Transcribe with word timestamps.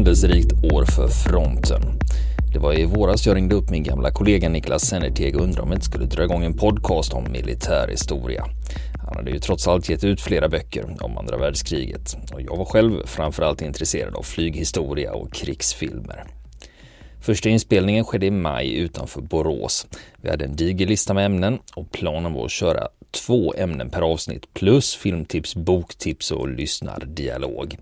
händelserikt 0.00 0.52
år 0.72 0.84
för 0.84 1.08
fronten. 1.08 1.82
Det 2.52 2.58
var 2.58 2.78
i 2.78 2.84
våras 2.84 3.26
jag 3.26 3.36
ringde 3.36 3.54
upp 3.54 3.70
min 3.70 3.82
gamla 3.82 4.10
kollega 4.10 4.48
Niklas 4.48 4.82
Sennerteg 4.82 5.36
och 5.36 5.42
undrade 5.42 5.62
om 5.62 5.68
jag 5.68 5.76
inte 5.76 5.86
skulle 5.86 6.04
dra 6.04 6.24
igång 6.24 6.44
en 6.44 6.56
podcast 6.56 7.12
om 7.12 7.32
militärhistoria. 7.32 8.44
Han 9.06 9.16
hade 9.16 9.30
ju 9.30 9.38
trots 9.38 9.68
allt 9.68 9.88
gett 9.88 10.04
ut 10.04 10.20
flera 10.20 10.48
böcker 10.48 10.96
om 11.00 11.18
andra 11.18 11.36
världskriget 11.36 12.16
och 12.32 12.42
jag 12.42 12.56
var 12.56 12.64
själv 12.64 13.06
framförallt 13.06 13.62
intresserad 13.62 14.14
av 14.14 14.22
flyghistoria 14.22 15.12
och 15.12 15.32
krigsfilmer. 15.32 16.24
Första 17.20 17.48
inspelningen 17.48 18.04
skedde 18.04 18.26
i 18.26 18.30
maj 18.30 18.74
utanför 18.74 19.20
Borås. 19.20 19.86
Vi 20.22 20.30
hade 20.30 20.44
en 20.44 20.56
diger 20.56 20.86
lista 20.86 21.14
med 21.14 21.26
ämnen 21.26 21.58
och 21.74 21.92
planen 21.92 22.32
var 22.32 22.44
att 22.44 22.50
köra 22.50 22.88
två 23.10 23.54
ämnen 23.56 23.90
per 23.90 24.02
avsnitt 24.02 24.54
plus 24.54 24.94
filmtips, 24.94 25.54
boktips 25.54 26.30
och 26.30 26.48
lyssnardialog. 26.48 27.76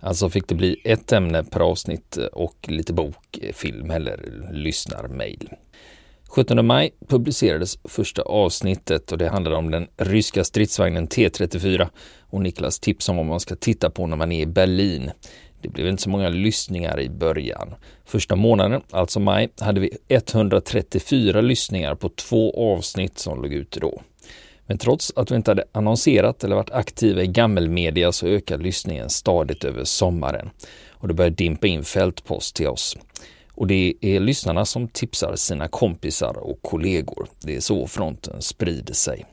Alltså 0.00 0.30
fick 0.30 0.48
det 0.48 0.54
bli 0.54 0.80
ett 0.84 1.12
ämne 1.12 1.44
per 1.44 1.60
avsnitt 1.60 2.16
och 2.16 2.56
lite 2.68 2.92
bok, 2.92 3.38
film 3.52 3.90
eller 3.90 4.48
lyssnarmail. 4.52 5.50
17 6.28 6.66
maj 6.66 6.90
publicerades 7.08 7.78
första 7.84 8.22
avsnittet 8.22 9.12
och 9.12 9.18
det 9.18 9.28
handlade 9.28 9.56
om 9.56 9.70
den 9.70 9.86
ryska 9.96 10.44
stridsvagnen 10.44 11.08
T34 11.08 11.88
och 12.20 12.40
Niklas 12.40 12.80
tips 12.80 13.08
om 13.08 13.16
vad 13.16 13.26
man 13.26 13.40
ska 13.40 13.56
titta 13.56 13.90
på 13.90 14.06
när 14.06 14.16
man 14.16 14.32
är 14.32 14.42
i 14.42 14.46
Berlin. 14.46 15.10
Det 15.62 15.68
blev 15.68 15.88
inte 15.88 16.02
så 16.02 16.10
många 16.10 16.28
lyssningar 16.28 17.00
i 17.00 17.08
början. 17.08 17.74
Första 18.04 18.36
månaden, 18.36 18.82
alltså 18.90 19.20
maj, 19.20 19.48
hade 19.60 19.80
vi 19.80 19.90
134 20.08 21.40
lyssningar 21.40 21.94
på 21.94 22.08
två 22.08 22.72
avsnitt 22.74 23.18
som 23.18 23.42
låg 23.42 23.52
ute 23.52 23.80
då. 23.80 24.02
Men 24.66 24.78
trots 24.78 25.12
att 25.16 25.30
vi 25.30 25.36
inte 25.36 25.50
hade 25.50 25.64
annonserat 25.72 26.44
eller 26.44 26.56
varit 26.56 26.70
aktiva 26.70 27.22
i 27.22 27.26
gammelmedia 27.26 28.12
så 28.12 28.26
ökade 28.26 28.62
lyssningen 28.62 29.10
stadigt 29.10 29.64
över 29.64 29.84
sommaren 29.84 30.50
och 30.90 31.08
det 31.08 31.14
började 31.14 31.36
dimpa 31.36 31.66
in 31.66 31.84
fältpost 31.84 32.56
till 32.56 32.68
oss. 32.68 32.96
Och 33.50 33.66
det 33.66 33.94
är 34.00 34.20
lyssnarna 34.20 34.64
som 34.64 34.88
tipsar 34.88 35.36
sina 35.36 35.68
kompisar 35.68 36.38
och 36.38 36.62
kollegor. 36.62 37.28
Det 37.40 37.56
är 37.56 37.60
så 37.60 37.86
fronten 37.86 38.42
sprider 38.42 38.94
sig. 38.94 39.26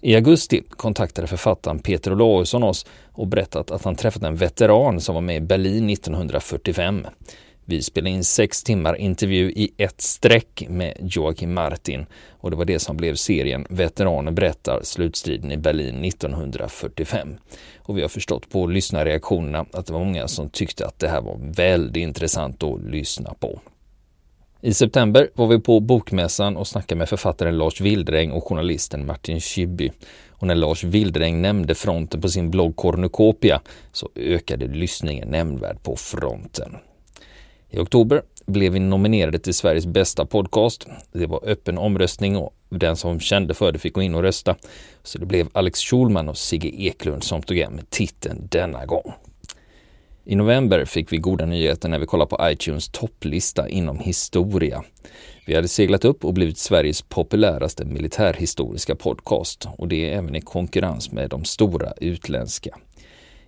I 0.00 0.14
augusti 0.14 0.62
kontaktade 0.70 1.26
författaren 1.28 1.78
Peter 1.78 2.12
Olausson 2.12 2.62
oss 2.62 2.86
och 3.12 3.26
berättat 3.26 3.70
att 3.70 3.84
han 3.84 3.96
träffat 3.96 4.22
en 4.22 4.36
veteran 4.36 5.00
som 5.00 5.14
var 5.14 5.22
med 5.22 5.36
i 5.36 5.40
Berlin 5.40 5.90
1945. 5.90 7.06
Vi 7.68 7.82
spelade 7.82 8.10
in 8.10 8.24
sex 8.24 8.62
timmar 8.62 8.96
intervju 8.96 9.50
i 9.50 9.70
ett 9.76 10.00
streck 10.00 10.66
med 10.68 10.96
Joakim 11.00 11.54
Martin 11.54 12.06
och 12.30 12.50
det 12.50 12.56
var 12.56 12.64
det 12.64 12.78
som 12.78 12.96
blev 12.96 13.14
serien 13.14 13.66
Veteraner 13.70 14.32
berättar 14.32 14.80
slutstriden 14.82 15.52
i 15.52 15.56
Berlin 15.56 16.04
1945. 16.04 17.36
Och 17.78 17.98
vi 17.98 18.02
har 18.02 18.08
förstått 18.08 18.50
på 18.50 18.66
lyssnarreaktionerna 18.66 19.66
att 19.72 19.86
det 19.86 19.92
var 19.92 20.04
många 20.04 20.28
som 20.28 20.50
tyckte 20.50 20.86
att 20.86 20.98
det 20.98 21.08
här 21.08 21.20
var 21.20 21.38
väldigt 21.40 21.96
intressant 21.96 22.62
att 22.62 22.82
lyssna 22.82 23.34
på. 23.34 23.60
I 24.60 24.74
september 24.74 25.30
var 25.34 25.46
vi 25.46 25.60
på 25.60 25.80
Bokmässan 25.80 26.56
och 26.56 26.66
snackade 26.66 26.98
med 26.98 27.08
författaren 27.08 27.58
Lars 27.58 27.80
Wildräng 27.80 28.30
och 28.30 28.44
journalisten 28.44 29.06
Martin 29.06 29.40
Schibbye. 29.40 29.92
Och 30.30 30.46
när 30.46 30.54
Lars 30.54 30.84
Wildräng 30.84 31.42
nämnde 31.42 31.74
fronten 31.74 32.20
på 32.20 32.28
sin 32.28 32.50
blogg 32.50 32.76
Cornucopia 32.76 33.60
så 33.92 34.08
ökade 34.16 34.66
lyssningen 34.66 35.28
nämnvärt 35.28 35.82
på 35.82 35.96
fronten. 35.96 36.76
I 37.76 37.78
oktober 37.78 38.22
blev 38.46 38.72
vi 38.72 38.78
nominerade 38.78 39.38
till 39.38 39.54
Sveriges 39.54 39.86
bästa 39.86 40.26
podcast. 40.26 40.86
Det 41.12 41.26
var 41.26 41.48
öppen 41.48 41.78
omröstning 41.78 42.36
och 42.36 42.54
den 42.68 42.96
som 42.96 43.20
kände 43.20 43.54
för 43.54 43.72
det 43.72 43.78
fick 43.78 43.94
gå 43.94 44.02
in 44.02 44.14
och 44.14 44.22
rösta. 44.22 44.56
Så 45.02 45.18
det 45.18 45.26
blev 45.26 45.48
Alex 45.52 45.80
Schulman 45.80 46.28
och 46.28 46.38
Sigge 46.38 46.68
Eklund 46.68 47.24
som 47.24 47.42
tog 47.42 47.56
hem 47.56 47.80
titeln 47.90 48.48
denna 48.50 48.86
gång. 48.86 49.12
I 50.24 50.34
november 50.34 50.84
fick 50.84 51.12
vi 51.12 51.18
goda 51.18 51.46
nyheter 51.46 51.88
när 51.88 51.98
vi 51.98 52.06
kollade 52.06 52.28
på 52.28 52.50
iTunes 52.50 52.88
topplista 52.88 53.68
inom 53.68 53.98
historia. 53.98 54.84
Vi 55.46 55.54
hade 55.54 55.68
seglat 55.68 56.04
upp 56.04 56.24
och 56.24 56.34
blivit 56.34 56.58
Sveriges 56.58 57.02
populäraste 57.02 57.84
militärhistoriska 57.84 58.94
podcast 58.94 59.68
och 59.78 59.88
det 59.88 60.10
är 60.10 60.18
även 60.18 60.36
i 60.36 60.40
konkurrens 60.40 61.12
med 61.12 61.30
de 61.30 61.44
stora 61.44 61.92
utländska. 61.96 62.78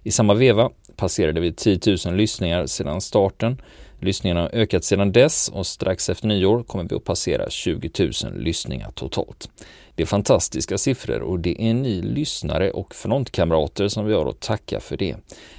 I 0.03 0.11
samma 0.11 0.35
veva 0.35 0.71
passerade 0.97 1.41
vi 1.41 1.53
10 1.53 1.79
000 2.07 2.17
lyssningar 2.17 2.67
sedan 2.67 3.01
starten 3.01 3.61
Lyssningarna 4.01 4.41
har 4.41 4.51
ökat 4.53 4.85
sedan 4.85 5.13
dess 5.13 5.49
och 5.49 5.67
strax 5.67 6.09
efter 6.09 6.27
nyår 6.27 6.63
kommer 6.63 6.85
vi 6.85 6.97
att 6.97 7.05
passera 7.05 7.51
20 7.51 7.91
000 7.99 8.13
lyssningar 8.35 8.91
totalt. 8.91 9.51
Det 9.95 10.03
är 10.03 10.07
fantastiska 10.07 10.79
siffror 10.79 11.21
och 11.21 11.39
det 11.41 11.63
är 11.63 11.75
ni 11.75 12.03
lyssnare 12.03 12.71
och 12.71 12.95
frontkamrater 12.95 13.89
som 13.89 14.07
vi 14.07 14.15
har 14.15 14.27
att 14.27 14.41
tacka 14.41 14.81
för 14.81 14.97
det. 14.97 15.17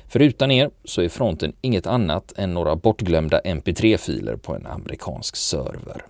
För 0.07 0.19
utan 0.19 0.51
er 0.51 0.69
så 0.83 1.01
är 1.01 1.09
fronten 1.09 1.53
inget 1.61 1.88
annat 1.88 2.33
än 2.38 2.53
några 2.53 2.75
bortglömda 2.75 3.41
mp3-filer 3.41 4.35
på 4.35 4.56
en 4.56 4.66
amerikansk 4.66 5.35
server. 5.35 6.03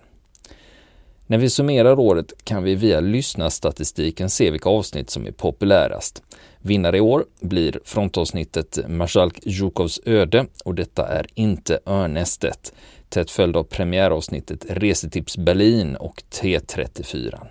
När 1.30 1.38
vi 1.38 1.50
summerar 1.50 1.98
året 1.98 2.32
kan 2.44 2.62
vi 2.62 2.74
via 2.74 3.00
lyssnarstatistiken 3.00 4.30
se 4.30 4.50
vilka 4.50 4.68
avsnitt 4.68 5.10
som 5.10 5.26
är 5.26 5.32
populärast. 5.32 6.22
Vinnare 6.58 6.96
i 6.96 7.00
år 7.00 7.24
blir 7.40 7.80
frontavsnittet 7.84 8.78
Marskalk 8.88 9.40
Zjukovs 9.44 10.00
öde 10.06 10.46
och 10.64 10.74
detta 10.74 11.06
är 11.06 11.26
inte 11.34 11.80
Örnästet, 11.86 12.74
tätt 13.08 13.30
följd 13.30 13.56
av 13.56 13.62
premiäravsnittet 13.62 14.66
Resetips 14.68 15.36
Berlin 15.36 15.96
och 15.96 16.22
T34. 16.30 17.46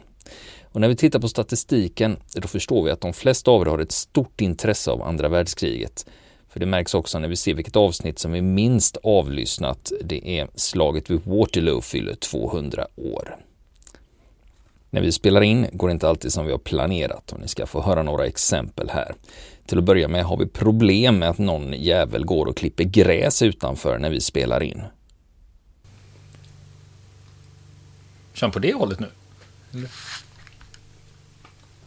Och 0.64 0.82
när 0.82 0.88
vi 0.88 0.96
tittar 0.96 1.20
på 1.20 1.28
statistiken, 1.28 2.18
då 2.34 2.48
förstår 2.48 2.84
vi 2.84 2.92
att 2.92 3.02
de 3.02 3.14
flesta 3.14 3.52
av 3.52 3.62
er 3.62 3.66
har 3.66 3.80
ett 3.80 3.92
stort 3.92 4.42
intresse 4.42 4.92
av 4.92 5.02
andra 5.02 5.30
världskriget. 5.30 6.06
För 6.50 6.60
det 6.60 6.66
märks 6.66 6.94
också 6.94 7.20
när 7.20 7.28
vi 7.28 7.36
ser 7.36 7.54
vilket 7.54 7.76
avsnitt 7.76 8.20
som 8.20 8.36
är 8.36 8.42
minst 8.42 8.98
avlyssnat. 9.04 9.92
Det 10.04 10.40
är 10.40 10.48
slaget 10.56 11.10
vid 11.10 11.22
Waterloo 11.26 11.82
fyller 11.82 12.16
200 12.16 12.88
år. 12.96 13.36
När 14.90 15.02
vi 15.02 15.12
spelar 15.12 15.42
in 15.42 15.68
går 15.74 15.88
det 15.88 15.92
inte 15.92 16.10
alltid 16.10 16.34
som 16.34 16.46
vi 16.46 16.52
har 16.52 16.60
planerat 16.60 17.32
och 17.32 17.40
ni 17.40 17.48
ska 17.48 17.66
få 17.66 17.82
höra 17.82 18.04
några 18.04 18.26
exempel 18.26 18.90
här. 18.90 19.16
Till 19.66 19.78
att 19.78 19.84
börja 19.84 20.08
med 20.08 20.24
har 20.24 20.38
vi 20.38 20.48
problem 20.48 21.20
med 21.20 21.30
att 21.30 21.38
någon 21.38 21.74
jävel 21.74 22.26
går 22.26 22.46
och 22.46 22.58
klipper 22.58 22.84
gräs 22.84 23.42
utanför 23.42 23.98
när 23.98 24.10
vi 24.10 24.22
spelar 24.22 24.64
in. 24.64 24.82
Kör 28.34 28.50
på 28.50 28.60
det 28.60 28.74
hållet 28.74 29.00
nu? 29.00 29.10
Eller, 29.74 29.90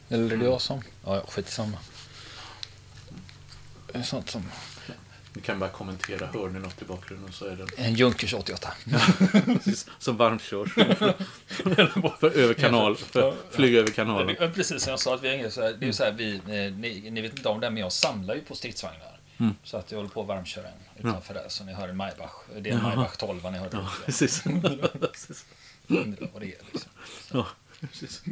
Eller 0.09 0.35
är 0.35 0.37
det 0.37 0.45
jag 0.45 0.61
som... 0.61 0.83
Ja, 1.05 1.17
ja, 1.17 1.23
skit 1.29 1.49
samma. 1.49 1.79
Det 3.93 3.99
är 3.99 4.03
sånt 4.03 4.31
som... 4.31 4.43
Vi 5.35 5.41
kan 5.41 5.59
bara 5.59 5.71
kommentera, 5.71 6.27
hör 6.27 6.49
ni 6.49 6.59
något 6.59 6.83
i 6.83 6.85
bakgrunden 6.85 7.33
så 7.33 7.45
är 7.45 7.57
det... 7.57 7.83
En 7.83 7.95
Junkers 7.95 8.35
88. 8.35 8.69
som 9.99 10.17
varmkörs. 10.17 10.75
för 12.21 12.39
över 12.39 12.55
kanal, 12.55 12.97
för 12.97 13.35
flyga 13.51 13.79
över 13.79 13.91
kanalen. 13.91 14.37
Ja, 14.41 14.49
precis 14.49 14.83
som 14.83 14.91
jag 14.91 15.01
sa, 15.01 15.15
att 15.15 15.23
vi 15.23 15.29
är 15.29 15.51
så 15.51 15.63
här, 15.63 15.77
det 15.81 15.89
är 15.89 15.93
så 15.93 16.05
här, 16.05 16.13
vi, 16.13 16.35
eh, 16.35 16.75
ni, 16.79 17.11
ni 17.11 17.21
vet 17.21 17.37
inte 17.37 17.49
om 17.49 17.61
det, 17.61 17.71
men 17.71 17.83
jag 17.83 17.93
samlar 17.93 18.35
ju 18.35 18.41
på 18.41 18.55
stridsvagnar. 18.55 19.19
Mm. 19.39 19.55
Så 19.65 19.77
att 19.77 19.91
jag 19.91 19.99
håller 19.99 20.11
på 20.11 20.21
att 20.21 20.27
varmköra 20.27 20.67
en 20.67 21.09
utanför 21.09 21.35
ja. 21.35 21.43
där, 21.43 21.49
så 21.49 21.65
ni 21.65 21.73
hör 21.73 21.89
en 21.89 21.97
Maybach. 21.97 22.31
Det 22.61 22.71
är 22.71 22.75
en 22.75 22.83
Maybach 22.83 23.17
12 23.17 23.53
ni 23.53 23.59
hörde. 23.59 23.77
Ja, 23.77 23.89
precis. 24.05 24.47
Undrar 25.87 26.29
vad 26.33 26.43
det 26.43 26.47
är 26.47 26.61
liksom. 26.73 26.91
Ja. 27.33 27.47
Precis. 27.81 28.23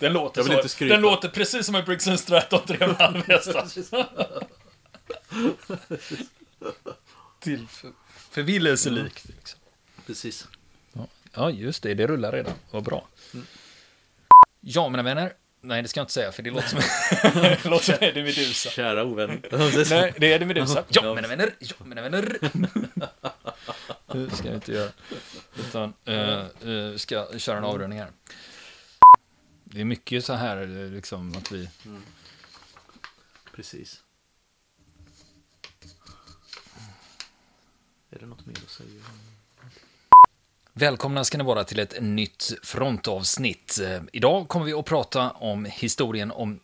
Den 0.00 0.12
låter, 0.12 0.42
så, 0.68 0.84
den 0.84 1.00
låter 1.00 1.28
precis 1.28 1.66
som 1.66 1.74
en 1.74 1.84
Briggs 1.84 2.20
Stratton 2.20 2.60
3,5 2.66 3.22
hästar. 3.26 3.66
Till 7.44 7.68
för, 7.68 7.92
förvillelselikt. 8.30 9.28
Liksom. 9.28 9.60
Precis. 10.06 10.48
Ja. 11.32 11.50
just 11.50 11.82
det. 11.82 11.94
Det 11.94 12.06
rullar 12.06 12.32
redan. 12.32 12.52
Vad 12.70 12.84
bra. 12.84 13.08
Mm. 13.34 13.46
Ja, 14.60 14.88
mina 14.88 15.02
vänner. 15.02 15.32
Nej, 15.60 15.82
det 15.82 15.88
ska 15.88 16.00
jag 16.00 16.04
inte 16.04 16.12
säga, 16.12 16.32
för 16.32 16.42
det 16.42 16.50
låter 16.50 16.68
som, 16.68 16.80
det 17.42 17.64
låter 17.70 17.84
som 17.84 17.96
Eddie 18.00 18.22
Meduza. 18.22 18.70
Kära 18.70 19.04
ovän. 19.04 19.28
Nej, 19.90 20.14
det 20.18 20.32
är 20.32 20.36
Eddie 20.36 20.44
Meduza. 20.44 20.84
Ja, 20.88 21.14
mina 21.14 21.28
vänner. 21.28 21.54
Ja, 21.58 21.74
mina 21.84 22.02
vänner. 22.02 22.38
Det 24.12 24.36
ska 24.36 24.48
jag 24.48 24.56
inte 24.56 24.72
göra. 24.72 24.90
Utan, 25.58 25.92
uh, 26.08 26.68
uh, 26.68 26.96
ska 26.96 27.38
köra 27.38 27.58
en 27.58 27.64
avrundning 27.64 27.98
här. 27.98 28.10
Det 29.64 29.80
är 29.80 29.84
mycket 29.84 30.24
så 30.24 30.32
här, 30.32 30.66
liksom, 30.90 31.36
att 31.36 31.52
vi... 31.52 31.68
Mm. 31.84 32.02
Precis. 33.54 34.03
Är 38.14 38.18
det 38.18 38.26
något 38.26 38.46
mer 38.46 38.56
att 38.64 38.70
säga? 38.70 38.88
Välkomna 40.72 41.24
ska 41.24 41.38
ni 41.38 41.44
vara 41.44 41.64
till 41.64 41.78
ett 41.78 42.02
nytt 42.02 42.52
frontavsnitt. 42.62 43.80
Eh, 43.82 44.02
idag 44.12 44.48
kommer 44.48 44.66
vi 44.66 44.72
att 44.72 44.84
prata 44.84 45.30
om 45.30 45.64
historien 45.64 46.30
om... 46.30 46.60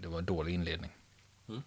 Det 0.00 0.08
var 0.08 0.18
en 0.18 0.24
dålig 0.24 0.54
inledning. 0.54 0.90
Mm. 1.48 1.62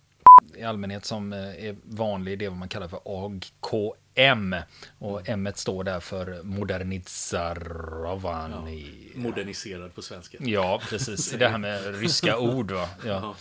i 0.56 0.64
allmänhet 0.64 1.06
som 1.06 1.34
är 1.34 1.76
vanlig, 1.84 2.40
det 2.40 2.46
är 2.46 2.50
vad 2.50 2.60
man 2.60 2.70
kallar 2.70 2.88
för 2.88 3.00
AKM. 3.06 4.56
Och 5.00 5.30
M 5.30 5.50
står 5.56 5.84
där 5.84 6.00
för 6.00 6.44
modernizarovani. 6.44 9.12
Ja, 9.14 9.20
moderniserad 9.20 9.96
på 9.96 10.02
svenska. 10.02 10.38
Ja, 10.42 10.82
precis. 10.90 11.32
Det 11.32 11.48
här 11.48 11.58
med 11.58 11.96
ryska 12.00 12.38
ord. 12.38 12.72
Va? 12.72 12.90
Ja. 13.06 13.36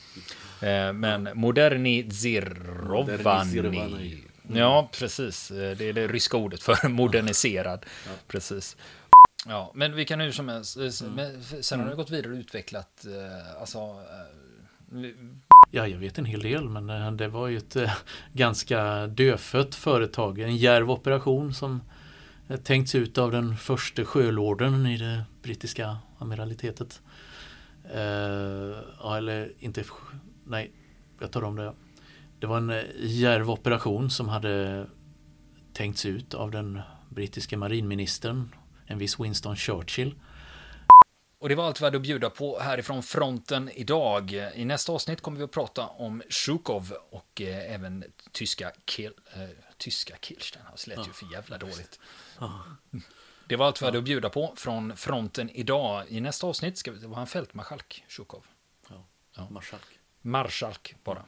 Men 0.93 1.29
modernizirovani. 1.35 4.25
Ja, 4.55 4.89
precis. 4.93 5.49
Det 5.49 5.81
är 5.81 5.93
det 5.93 6.09
ryska 6.09 6.37
ordet 6.37 6.63
för 6.63 6.89
moderniserad. 6.89 7.87
Ja. 8.07 8.13
Precis. 8.29 8.77
Ja, 9.47 9.73
men 9.75 9.95
vi 9.95 10.05
kan 10.05 10.21
hur 10.21 10.33
som 10.33 10.49
helst. 10.49 10.77
Mm. 10.77 11.43
Sen 11.61 11.81
har 11.81 11.89
det 11.89 11.95
gått 11.95 12.11
vidare 12.11 12.33
och 12.33 12.39
utvecklat, 12.39 13.07
alltså... 13.61 13.79
Ja, 15.71 15.89
jag 15.89 15.99
vet 15.99 16.19
en 16.19 16.25
hel 16.25 16.43
del, 16.43 16.69
men 16.69 17.17
det 17.17 17.29
var 17.29 17.49
ju 17.49 17.57
ett 17.57 17.77
ganska 18.33 19.07
dödfött 19.07 19.75
företag. 19.75 20.39
En 20.39 20.57
djärv 20.57 20.91
operation 20.91 21.55
som 21.55 21.81
tänkts 22.65 22.95
ut 22.95 23.19
av 23.19 23.33
den 23.33 23.57
första 23.57 24.05
sjölorden 24.05 24.87
i 24.87 24.99
det 24.99 25.23
brittiska 25.43 25.97
amiralitetet. 26.19 27.03
Ja, 29.03 29.17
eller 29.17 29.53
inte... 29.59 29.85
Nej, 30.45 30.71
jag 31.21 31.31
tar 31.31 31.45
om 31.45 31.57
det. 31.57 31.73
Det 32.41 32.47
var 32.47 32.57
en 32.57 32.85
djärv 32.99 33.51
operation 33.51 34.11
som 34.11 34.29
hade 34.29 34.87
tänkts 35.73 36.07
ut 36.07 36.35
av 36.35 36.51
den 36.51 36.81
brittiska 37.09 37.59
marinministern 37.59 38.55
en 38.87 38.99
viss 38.99 39.21
Winston 39.21 39.57
Churchill. 39.57 40.15
Och 41.39 41.49
det 41.49 41.55
var 41.55 41.65
allt 41.65 41.81
vi 41.81 41.85
hade 41.85 41.97
att 41.97 42.03
bjuda 42.03 42.31
på 42.31 42.59
härifrån 42.59 43.03
fronten 43.03 43.71
idag. 43.75 44.51
I 44.55 44.65
nästa 44.65 44.93
avsnitt 44.93 45.21
kommer 45.21 45.39
vi 45.39 45.45
att 45.45 45.51
prata 45.51 45.87
om 45.87 46.23
Zjukov 46.29 46.93
och 47.11 47.41
eh, 47.41 47.75
även 47.75 48.05
tyska 48.33 48.73
Kiel, 48.87 49.13
eh, 49.35 49.49
tyska 49.79 50.17
Kilstein. 50.21 50.65
Det 50.85 50.97
lät 50.97 51.09
ju 51.09 51.13
för 51.13 51.33
jävla 51.33 51.59
dåligt. 51.59 52.01
Det 53.47 53.57
var 53.57 53.67
allt 53.67 53.83
vi 53.83 53.87
hade 53.87 53.99
att 53.99 54.05
bjuda 54.05 54.29
på 54.29 54.53
från 54.57 54.97
fronten 54.97 55.51
idag. 55.51 56.05
I 56.09 56.21
nästa 56.21 56.47
avsnitt 56.47 56.79
ska 56.79 56.93
vi 56.93 57.07
ha 57.07 57.21
en 57.21 57.27
fältmarskalk, 57.27 58.05
Zjukov. 58.09 58.47
Ja, 58.89 59.07
ja. 59.37 59.51
Marskalk. 59.51 59.99
Marskalk 60.21 60.95
bara. 61.05 61.25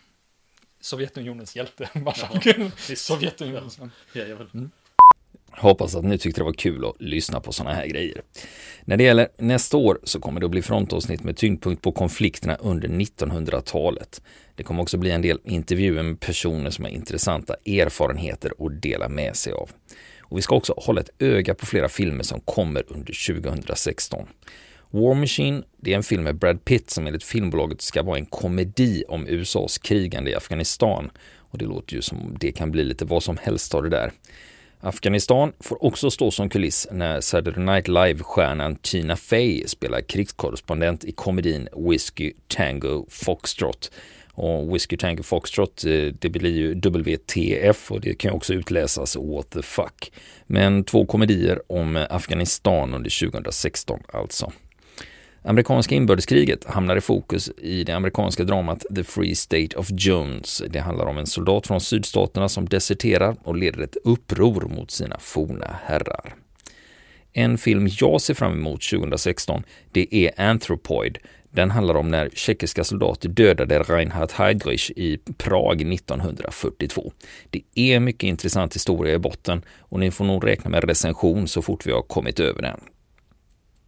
Sovjetunionens 0.82 1.56
hjälte, 1.56 1.88
marskalken. 1.98 2.72
Sovjetunionens. 2.96 3.78
Ja, 4.12 4.22
mm. 4.54 4.70
Hoppas 5.50 5.94
att 5.94 6.04
ni 6.04 6.18
tyckte 6.18 6.40
det 6.40 6.44
var 6.44 6.52
kul 6.52 6.84
att 6.84 7.00
lyssna 7.02 7.40
på 7.40 7.52
sådana 7.52 7.74
här 7.74 7.86
grejer. 7.86 8.22
När 8.84 8.96
det 8.96 9.04
gäller 9.04 9.28
nästa 9.38 9.76
år 9.76 9.98
så 10.04 10.20
kommer 10.20 10.40
det 10.40 10.46
att 10.46 10.50
bli 10.50 10.62
frontavsnitt 10.62 11.22
med 11.22 11.36
tyngdpunkt 11.36 11.82
på 11.82 11.92
konflikterna 11.92 12.56
under 12.56 12.88
1900-talet. 12.88 14.22
Det 14.54 14.62
kommer 14.62 14.82
också 14.82 14.98
bli 14.98 15.10
en 15.10 15.22
del 15.22 15.38
intervjuer 15.44 16.02
med 16.02 16.20
personer 16.20 16.70
som 16.70 16.84
har 16.84 16.90
intressanta 16.90 17.54
erfarenheter 17.66 18.52
att 18.58 18.82
dela 18.82 19.08
med 19.08 19.36
sig 19.36 19.52
av. 19.52 19.70
Och 20.20 20.38
vi 20.38 20.42
ska 20.42 20.54
också 20.54 20.74
hålla 20.76 21.00
ett 21.00 21.10
öga 21.18 21.54
på 21.54 21.66
flera 21.66 21.88
filmer 21.88 22.22
som 22.22 22.40
kommer 22.40 22.84
under 22.88 23.42
2016. 23.42 24.26
War 24.94 25.14
Machine, 25.14 25.62
det 25.76 25.92
är 25.92 25.96
en 25.96 26.02
film 26.02 26.22
med 26.22 26.36
Brad 26.36 26.64
Pitt 26.64 26.90
som 26.90 27.06
enligt 27.06 27.24
filmbolaget 27.24 27.82
ska 27.82 28.02
vara 28.02 28.18
en 28.18 28.26
komedi 28.26 29.04
om 29.08 29.26
USAs 29.26 29.78
krigande 29.78 30.30
i 30.30 30.34
Afghanistan. 30.34 31.10
Och 31.36 31.58
det 31.58 31.64
låter 31.64 31.94
ju 31.94 32.02
som 32.02 32.36
det 32.40 32.52
kan 32.52 32.70
bli 32.70 32.84
lite 32.84 33.04
vad 33.04 33.22
som 33.22 33.38
helst 33.42 33.74
av 33.74 33.82
det 33.82 33.88
där. 33.88 34.12
Afghanistan 34.80 35.52
får 35.60 35.84
också 35.84 36.10
stå 36.10 36.30
som 36.30 36.48
kuliss 36.48 36.88
när 36.90 37.20
Saturday 37.20 37.64
Night 37.64 37.88
Live-stjärnan 37.88 38.76
Tina 38.76 39.16
Fey 39.16 39.66
spelar 39.66 40.00
krigskorrespondent 40.00 41.04
i 41.04 41.12
komedin 41.12 41.68
Whiskey 41.76 42.32
Tango 42.48 43.06
Foxtrot. 43.08 43.90
Och 44.34 44.74
Whiskey 44.74 44.96
Tango 44.96 45.22
Foxtrot, 45.22 45.84
eh, 45.84 46.14
det 46.18 46.28
blir 46.28 46.56
ju 46.56 46.74
WTF 46.74 47.90
och 47.90 48.00
det 48.00 48.14
kan 48.14 48.32
också 48.32 48.54
utläsas 48.54 49.16
What 49.16 49.50
the 49.50 49.62
fuck. 49.62 50.12
Men 50.46 50.84
två 50.84 51.06
komedier 51.06 51.62
om 51.72 52.06
Afghanistan 52.10 52.94
under 52.94 53.30
2016 53.30 54.00
alltså. 54.12 54.52
Amerikanska 55.44 55.94
inbördeskriget 55.94 56.64
hamnar 56.64 56.96
i 56.96 57.00
fokus 57.00 57.50
i 57.58 57.84
det 57.84 57.92
amerikanska 57.92 58.44
dramat 58.44 58.84
The 58.96 59.04
Free 59.04 59.34
State 59.34 59.76
of 59.76 59.88
Jones. 59.90 60.62
Det 60.70 60.78
handlar 60.78 61.06
om 61.06 61.18
en 61.18 61.26
soldat 61.26 61.66
från 61.66 61.80
sydstaterna 61.80 62.48
som 62.48 62.68
deserterar 62.68 63.36
och 63.44 63.56
leder 63.56 63.82
ett 63.82 63.96
uppror 64.04 64.68
mot 64.68 64.90
sina 64.90 65.18
forna 65.18 65.76
herrar. 65.84 66.34
En 67.32 67.58
film 67.58 67.88
jag 68.00 68.20
ser 68.20 68.34
fram 68.34 68.52
emot 68.52 68.82
2016, 68.90 69.62
det 69.92 70.14
är 70.14 70.40
Anthropoid. 70.40 71.18
Den 71.50 71.70
handlar 71.70 71.94
om 71.94 72.10
när 72.10 72.30
tjeckiska 72.34 72.84
soldater 72.84 73.28
dödade 73.28 73.82
Reinhard 73.82 74.32
Heydrich 74.32 74.90
i 74.90 75.18
Prag 75.36 75.92
1942. 75.92 77.12
Det 77.50 77.62
är 77.74 78.00
mycket 78.00 78.22
intressant 78.22 78.74
historia 78.74 79.14
i 79.14 79.18
botten 79.18 79.62
och 79.78 80.00
ni 80.00 80.10
får 80.10 80.24
nog 80.24 80.46
räkna 80.46 80.70
med 80.70 80.84
recension 80.84 81.48
så 81.48 81.62
fort 81.62 81.86
vi 81.86 81.92
har 81.92 82.02
kommit 82.02 82.40
över 82.40 82.62
den. 82.62 82.80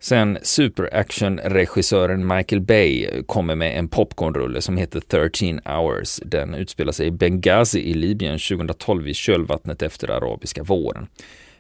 Sen 0.05 0.39
superaction-regissören 0.43 2.27
Michael 2.27 2.61
Bay 2.61 3.23
kommer 3.27 3.55
med 3.55 3.79
en 3.79 3.89
popcornrulle 3.89 4.61
som 4.61 4.77
heter 4.77 5.01
13 5.01 5.61
hours. 5.65 6.21
Den 6.25 6.55
utspelar 6.55 6.93
sig 6.93 7.07
i 7.07 7.11
Benghazi 7.11 7.81
i 7.81 7.95
Libyen 7.95 8.39
2012 8.39 9.09
i 9.09 9.15
kölvattnet 9.15 9.83
efter 9.83 10.11
arabiska 10.11 10.63
våren. 10.63 11.07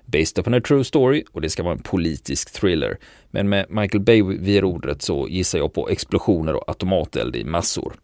Based 0.04 0.38
upon 0.38 0.54
a 0.54 0.60
true 0.60 0.84
story 0.84 1.24
och 1.32 1.40
det 1.40 1.50
ska 1.50 1.62
vara 1.62 1.74
en 1.74 1.82
politisk 1.82 2.52
thriller. 2.52 2.98
Men 3.30 3.48
med 3.48 3.66
Michael 3.68 4.04
Bay 4.04 4.22
vid 4.22 4.60
rodret 4.60 5.02
så 5.02 5.28
gissar 5.28 5.58
jag 5.58 5.72
på 5.72 5.88
explosioner 5.88 6.54
och 6.54 6.68
automateld 6.68 7.36
i 7.36 7.44
massor. 7.44 7.94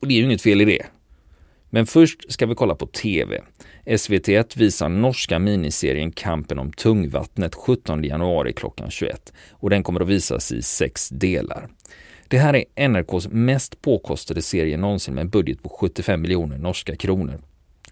Och 0.00 0.08
det 0.08 0.14
är 0.14 0.18
ju 0.18 0.24
inget 0.24 0.42
fel 0.42 0.60
i 0.60 0.64
det. 0.64 0.86
Men 1.70 1.86
först 1.86 2.32
ska 2.32 2.46
vi 2.46 2.54
kolla 2.54 2.74
på 2.74 2.86
TV. 2.86 3.40
SVT1 3.88 4.58
visar 4.58 4.88
norska 4.88 5.38
miniserien 5.38 6.12
Kampen 6.12 6.58
om 6.58 6.72
tungvattnet 6.72 7.54
17 7.54 8.04
januari 8.04 8.52
klockan 8.52 8.90
21 8.90 9.32
och 9.50 9.70
den 9.70 9.82
kommer 9.82 10.00
att 10.00 10.08
visas 10.08 10.52
i 10.52 10.62
sex 10.62 11.08
delar. 11.08 11.68
Det 12.28 12.38
här 12.38 12.56
är 12.56 12.88
NRKs 12.88 13.28
mest 13.28 13.82
påkostade 13.82 14.42
serie 14.42 14.76
någonsin 14.76 15.14
med 15.14 15.22
en 15.22 15.28
budget 15.28 15.62
på 15.62 15.68
75 15.68 16.20
miljoner 16.20 16.58
norska 16.58 16.96
kronor. 16.96 17.40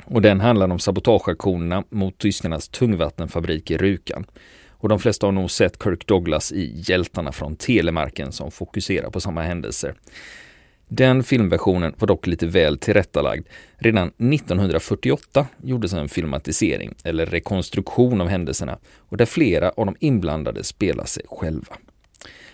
Och 0.05 0.23
den 0.23 0.41
handlar 0.41 0.69
om 0.69 0.79
sabotageaktionerna 0.79 1.85
mot 1.91 2.19
tyskarnas 2.19 2.69
tungvattenfabrik 2.69 3.71
i 3.71 3.77
Rukan. 3.77 4.27
Och 4.71 4.89
de 4.89 4.99
flesta 4.99 5.27
har 5.27 5.33
nog 5.33 5.51
sett 5.51 5.83
Kirk 5.83 6.07
Douglas 6.07 6.53
i 6.53 6.73
Hjältarna 6.75 7.33
från 7.33 7.57
Telemarken 7.57 8.33
som 8.33 8.51
fokuserar 8.51 9.11
på 9.11 9.21
samma 9.21 9.43
händelser. 9.43 9.95
Den 10.89 11.23
filmversionen 11.23 11.95
var 11.99 12.07
dock 12.07 12.27
lite 12.27 12.47
väl 12.47 12.79
tillrättalagd. 12.79 13.47
Redan 13.77 14.09
1948 14.09 15.47
gjordes 15.63 15.93
en 15.93 16.09
filmatisering, 16.09 16.95
eller 17.05 17.27
rekonstruktion 17.27 18.21
av 18.21 18.29
händelserna, 18.29 18.79
och 18.97 19.17
där 19.17 19.27
flera 19.27 19.71
av 19.71 19.87
de 19.87 19.97
inblandade 20.01 20.65
spelar 20.65 21.05
sig 21.05 21.23
själva. 21.29 21.77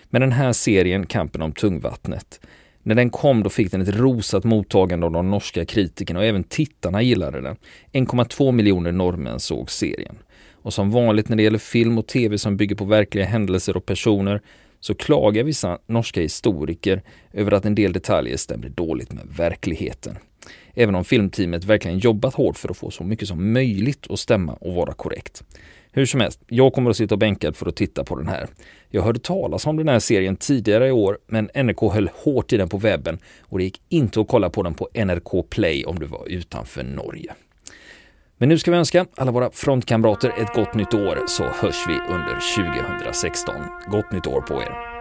Men 0.09 0.21
den 0.21 0.31
här 0.31 0.53
serien, 0.53 1.05
Kampen 1.05 1.41
om 1.41 1.51
tungvattnet, 1.51 2.39
när 2.83 2.95
den 2.95 3.09
kom 3.09 3.43
då 3.43 3.49
fick 3.49 3.71
den 3.71 3.81
ett 3.81 3.95
rosat 3.95 4.43
mottagande 4.43 5.05
av 5.05 5.11
de 5.11 5.31
norska 5.31 5.65
kritikerna 5.65 6.19
och 6.19 6.25
även 6.25 6.43
tittarna 6.43 7.01
gillade 7.01 7.41
den. 7.41 7.55
1,2 7.91 8.51
miljoner 8.51 8.91
norrmän 8.91 9.39
såg 9.39 9.71
serien. 9.71 10.15
Och 10.51 10.73
som 10.73 10.91
vanligt 10.91 11.29
när 11.29 11.37
det 11.37 11.43
gäller 11.43 11.59
film 11.59 11.97
och 11.97 12.07
tv 12.07 12.37
som 12.37 12.57
bygger 12.57 12.75
på 12.75 12.85
verkliga 12.85 13.25
händelser 13.25 13.77
och 13.77 13.85
personer 13.85 14.41
så 14.83 14.95
klagar 14.95 15.43
vissa 15.43 15.79
norska 15.85 16.21
historiker 16.21 17.01
över 17.33 17.51
att 17.51 17.65
en 17.65 17.75
del 17.75 17.93
detaljer 17.93 18.37
stämmer 18.37 18.69
dåligt 18.69 19.13
med 19.13 19.27
verkligheten. 19.37 20.17
Även 20.73 20.95
om 20.95 21.03
filmteamet 21.03 21.63
verkligen 21.63 21.99
jobbat 21.99 22.33
hårt 22.33 22.57
för 22.57 22.69
att 22.69 22.77
få 22.77 22.91
så 22.91 23.03
mycket 23.03 23.27
som 23.27 23.53
möjligt 23.53 24.11
att 24.11 24.19
stämma 24.19 24.53
och 24.53 24.73
vara 24.73 24.93
korrekt. 24.93 25.43
Hur 25.91 26.05
som 26.05 26.19
helst, 26.19 26.39
jag 26.47 26.73
kommer 26.73 26.89
att 26.89 26.97
sitta 26.97 27.17
bänkad 27.17 27.55
för 27.55 27.65
att 27.65 27.75
titta 27.75 28.03
på 28.03 28.15
den 28.15 28.27
här. 28.27 28.47
Jag 28.89 29.01
hörde 29.01 29.19
talas 29.19 29.65
om 29.65 29.77
den 29.77 29.87
här 29.87 29.99
serien 29.99 30.35
tidigare 30.35 30.87
i 30.87 30.91
år, 30.91 31.17
men 31.27 31.49
NRK 31.55 31.93
höll 31.93 32.09
hårt 32.13 32.53
i 32.53 32.57
den 32.57 32.69
på 32.69 32.77
webben 32.77 33.19
och 33.41 33.57
det 33.57 33.63
gick 33.63 33.81
inte 33.89 34.21
att 34.21 34.27
kolla 34.27 34.49
på 34.49 34.63
den 34.63 34.73
på 34.73 34.89
NRK 34.93 35.49
Play 35.49 35.85
om 35.85 35.99
du 35.99 36.05
var 36.05 36.27
utanför 36.27 36.83
Norge. 36.83 37.33
Men 38.37 38.49
nu 38.49 38.57
ska 38.57 38.71
vi 38.71 38.77
önska 38.77 39.05
alla 39.15 39.31
våra 39.31 39.51
frontkamrater 39.51 40.33
ett 40.37 40.53
gott 40.53 40.73
nytt 40.73 40.93
år 40.93 41.23
så 41.27 41.43
hörs 41.43 41.87
vi 41.87 41.93
under 41.93 42.65
2016. 43.03 43.55
Gott 43.87 44.11
nytt 44.11 44.27
år 44.27 44.41
på 44.41 44.61
er! 44.61 44.92